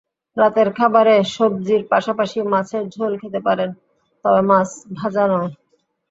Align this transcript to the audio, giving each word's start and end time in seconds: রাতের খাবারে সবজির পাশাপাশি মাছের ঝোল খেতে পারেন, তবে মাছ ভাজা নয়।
রাতের 0.37 0.69
খাবারে 0.77 1.15
সবজির 1.35 1.81
পাশাপাশি 1.91 2.39
মাছের 2.53 2.83
ঝোল 2.93 3.13
খেতে 3.21 3.39
পারেন, 3.47 3.69
তবে 4.25 4.41
মাছ 4.49 4.69
ভাজা 4.97 5.23
নয়। 5.31 5.51